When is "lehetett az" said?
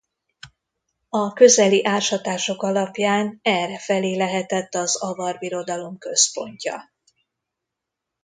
4.15-5.01